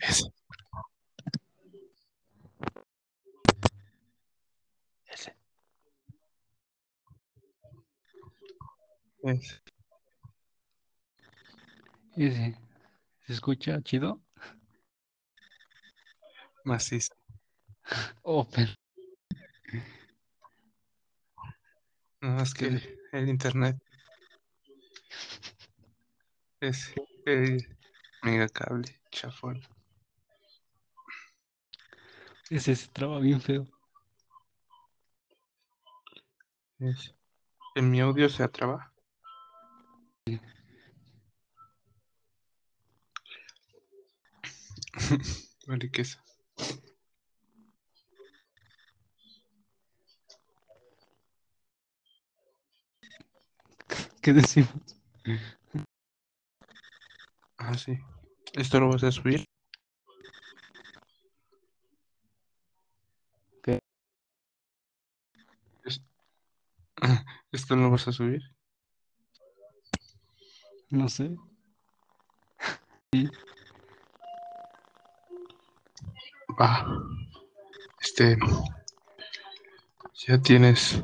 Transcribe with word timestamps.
Ese. 0.00 0.32
Ese. 5.06 5.36
Ese. 9.22 9.62
Ese. 12.16 12.58
¿Se 13.26 13.32
escucha 13.32 13.80
chido? 13.82 14.20
Macizo. 16.64 17.14
Pero 18.52 18.72
No, 22.22 22.42
es 22.42 22.54
que 22.54 22.98
el 23.12 23.28
internet 23.28 23.76
es 26.60 26.92
el 27.24 27.79
megacable 28.22 28.88
chafón. 29.10 29.60
ese 32.50 32.76
se 32.76 32.88
traba 32.88 33.18
bien 33.18 33.40
feo. 33.40 33.66
Es- 36.80 37.14
En 37.76 37.90
mi 37.90 38.00
audio 38.00 38.28
se 38.28 38.42
atraba. 38.42 38.92
Vale, 45.66 45.90
queso. 45.90 46.18
¿Qué 54.22 54.32
decimos? 54.32 54.70
Ah, 57.70 57.78
sí. 57.78 57.96
¿Esto 58.54 58.80
lo 58.80 58.88
vas 58.88 59.04
a 59.04 59.12
subir? 59.12 59.44
¿Qué? 63.62 63.78
Es- 65.84 66.00
Ah, 67.02 67.24
¿Esto 67.52 67.76
lo 67.76 67.90
vas 67.90 68.08
a 68.08 68.12
subir? 68.12 68.42
No 70.90 71.08
sé. 71.08 71.30
Va. 76.58 76.70
Este. 78.00 78.36
Ya 80.26 80.38
tienes 80.40 81.02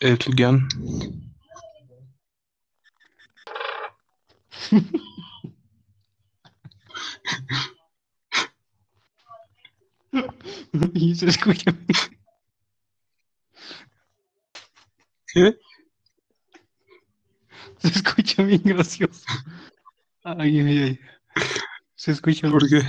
el 0.00 0.18
guion. 0.34 0.66
Se 11.20 11.26
escucha, 11.26 11.72
¿Qué? 15.32 15.56
se 17.78 17.88
escucha 17.88 18.42
bien 18.42 18.62
gracioso. 18.64 19.24
Ay, 20.24 20.60
ay, 20.60 20.78
ay. 20.78 21.00
Se 21.96 22.12
escucha 22.12 22.50
¿Por 22.50 22.68
qué? 22.68 22.82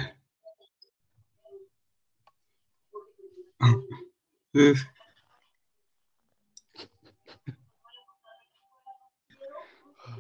Es- 4.54 4.86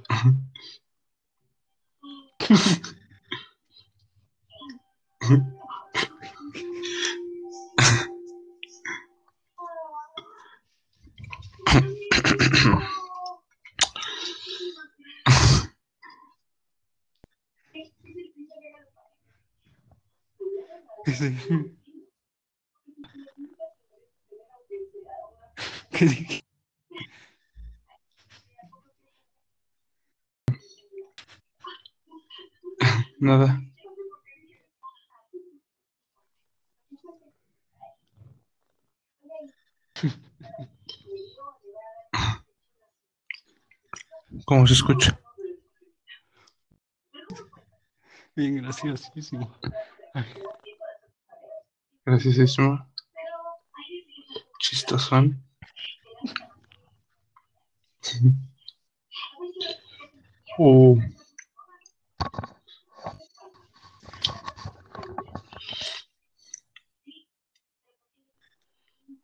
Sí. 21.14 21.36
¿Qué? 25.92 26.44
Nada. 33.20 33.61
¿Cómo 44.45 44.66
se 44.66 44.73
escucha? 44.73 45.20
Bien 48.36 48.58
graciosísimo. 48.58 49.54
Ay, 50.14 50.26
Graciosísimo. 52.06 52.86
Chistosón. 54.60 55.44
Oh. 60.58 60.98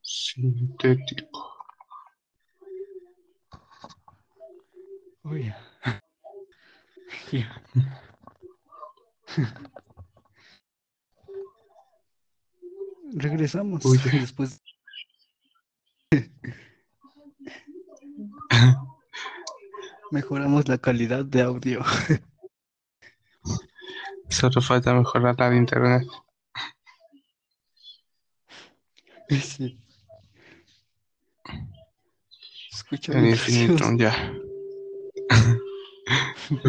Sintético. 0.02 1.58
uy. 5.30 5.54
Ya. 7.32 7.62
Regresamos 13.48 13.82
después. 14.12 14.62
Mejoramos 20.12 20.68
la 20.68 20.78
calidad 20.78 21.24
de 21.24 21.44
audio. 21.44 21.82
Solo 24.30 24.62
falta 24.62 24.94
mejorar 24.94 25.40
la 25.40 25.50
de 25.50 25.58
internet. 25.58 26.06
Sí. 29.30 29.80
Escucha 32.74 33.14
El 33.14 33.30
infinito, 33.30 33.86
ya. 33.96 34.12
A 35.30 35.58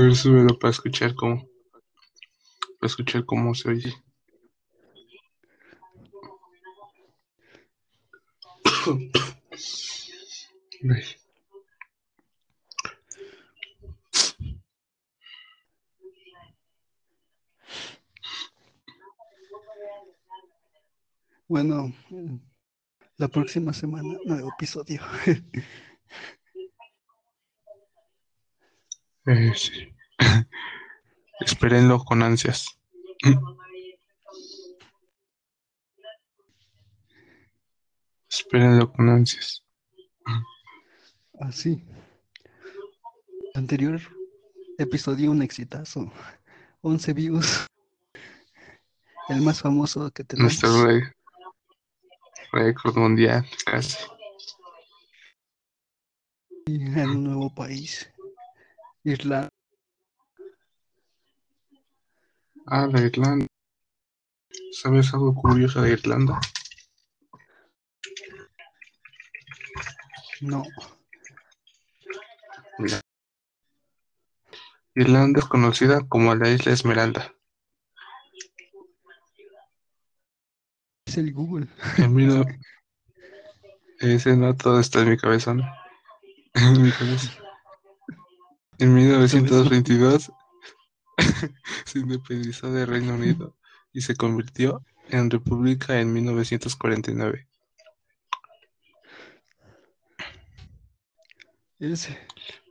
ver, 0.00 0.14
súbelo 0.14 0.56
para 0.58 0.70
escuchar 0.70 1.16
cómo. 1.16 1.48
Para 2.78 2.88
escuchar 2.88 3.24
cómo 3.24 3.52
se 3.54 3.70
oye. 3.70 3.92
Bueno, 21.48 21.92
la 23.16 23.28
próxima 23.28 23.72
semana, 23.72 24.18
nuevo 24.24 24.50
episodio. 24.56 25.00
Eh, 29.26 29.52
sí. 29.54 29.94
Espérenlo 31.40 32.02
con 32.02 32.22
ansias. 32.22 32.78
Espérenlo 38.38 38.92
con 38.92 39.08
ansias. 39.08 39.64
Así. 41.40 41.84
Anterior 43.54 44.00
episodio, 44.78 45.32
un 45.32 45.42
exitazo. 45.42 46.12
11 46.82 47.12
views. 47.14 47.66
El 49.28 49.42
más 49.42 49.60
famoso 49.60 50.10
que 50.12 50.22
tenemos. 50.22 50.62
Nuestro 50.62 50.88
récord 52.52 52.96
mundial, 52.96 53.44
casi. 53.66 53.98
en 56.66 57.10
un 57.10 57.24
nuevo 57.24 57.54
país. 57.54 58.08
Irlanda. 59.02 59.48
Ah, 62.66 62.86
la 62.86 63.00
Irlanda. 63.00 63.46
¿Sabes 64.72 65.12
algo 65.12 65.34
curioso 65.34 65.82
de 65.82 65.92
Irlanda? 65.92 66.40
No. 70.40 70.62
Mira. 72.78 73.00
Irlanda 74.94 75.40
es 75.40 75.46
conocida 75.46 76.00
como 76.08 76.34
la 76.34 76.48
Isla 76.50 76.72
Esmeralda. 76.72 77.32
Es 81.06 81.16
el 81.18 81.32
Google. 81.32 81.66
No- 82.08 82.44
Ese 84.00 84.36
no 84.36 84.54
todo 84.56 84.78
está 84.80 85.00
en 85.02 85.10
mi 85.10 85.16
cabeza, 85.16 85.54
¿no? 85.54 85.64
En 86.54 86.82
mi 86.82 86.90
cabeza. 86.92 87.32
En 88.78 88.94
1922 88.94 90.30
se 91.84 91.98
independizó 91.98 92.70
del 92.72 92.86
Reino 92.86 93.14
Unido 93.14 93.56
y 93.92 94.02
se 94.02 94.14
convirtió 94.14 94.84
en 95.10 95.30
república 95.30 96.00
en 96.00 96.12
1949. 96.12 97.47
Es, 101.80 102.08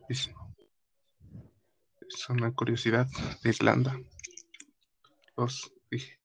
Es, 0.09 0.29
es 2.01 2.29
una 2.29 2.51
curiosidad 2.51 3.07
de 3.41 3.49
Irlanda. 3.49 3.97
Dos, 5.37 5.71
dije. 5.89 6.19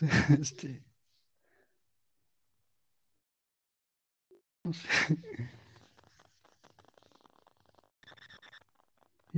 Este. 0.40 0.82
no 4.64 4.72
sé. 4.72 5.57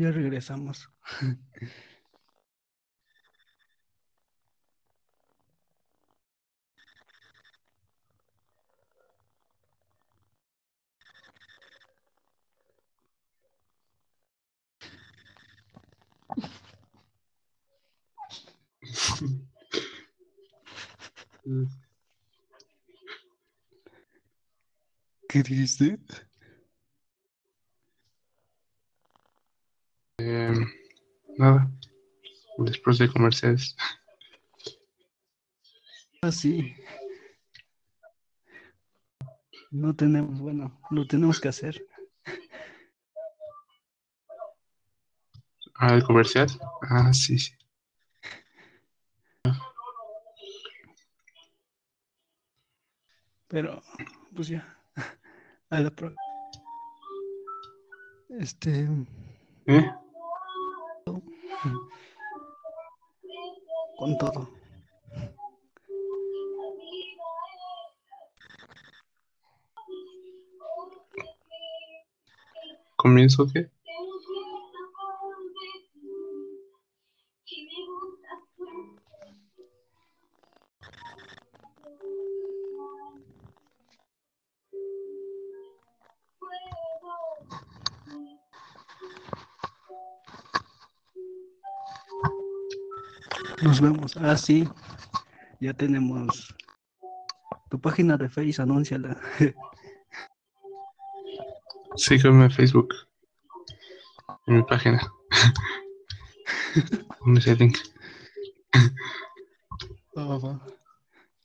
Ya 0.01 0.11
regresamos. 0.11 0.89
¿Qué 25.29 25.43
dijiste? 25.43 25.99
Em, 30.21 30.67
nada. 31.39 31.71
Después 32.59 32.99
de 32.99 33.09
comerciales. 33.09 33.75
Ah, 36.21 36.31
sí. 36.31 36.75
No 39.71 39.97
tenemos, 39.97 40.39
bueno, 40.39 40.79
lo 40.91 41.07
tenemos 41.07 41.41
que 41.41 41.49
hacer. 41.49 41.87
Ah, 45.77 45.95
el 45.95 46.03
comercial. 46.03 46.49
Ah, 46.83 47.15
sí, 47.15 47.39
sí. 47.39 47.55
Pero, 53.49 53.83
pues 54.37 54.49
ya. 54.49 54.79
A 55.71 55.81
la 55.81 55.91
pro. 55.91 56.15
Este. 58.29 58.87
¿Eh? 59.67 59.91
Con 63.99 64.17
todo. 64.17 64.49
¿Comienzo 72.97 73.47
qué? 73.53 73.71
Nos 93.63 93.81
vemos. 93.81 94.17
Ah, 94.17 94.37
sí. 94.37 94.69
Ya 95.61 95.75
tenemos 95.75 96.55
tu 97.69 97.81
página 97.81 98.17
de 98.17 98.29
Face, 98.29 98.61
anúnciala. 98.61 99.21
Sígueme 101.97 102.45
en 102.45 102.51
Facebook. 102.51 102.95
En 104.47 104.57
mi 104.57 104.63
página. 104.63 105.01
¿Dónde 107.21 107.51
el 107.51 107.59
link? 107.59 107.79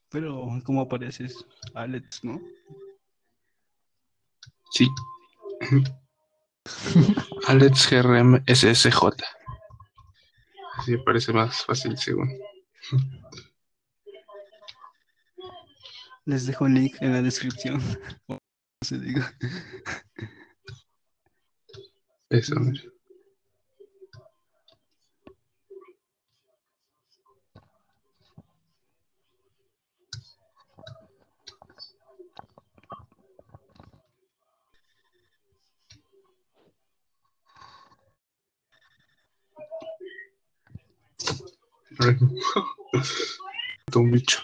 Pero, 0.10 0.48
¿cómo 0.64 0.82
apareces? 0.82 1.46
Alex, 1.74 2.24
¿no? 2.24 2.40
Sí. 4.72 4.88
Alex 7.48 7.90
GRM 7.90 8.44
SSJ. 8.48 8.98
Así 10.78 10.98
parece 10.98 11.34
más 11.34 11.64
fácil 11.66 11.98
según. 11.98 12.30
Les 16.26 16.46
dejo 16.46 16.66
el 16.68 16.74
link 16.74 16.96
en 17.02 17.14
la 17.14 17.22
descripción. 17.22 17.82
No 18.28 18.40
se 18.88 19.00
diga. 19.00 19.36
Eso, 22.30 22.56
mira. 22.60 22.95
Un 43.96 44.12
bicho. 44.12 44.40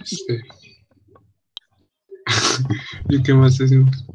Este. 0.00 0.42
¿Y 3.08 3.22
qué 3.22 3.34
más 3.34 3.58
decimos? 3.58 4.11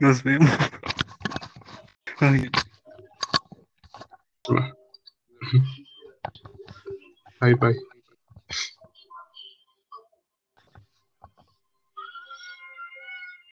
Nos 0.00 0.22
vemos. 0.22 0.50
Bye 7.40 7.54
bye. 7.54 7.89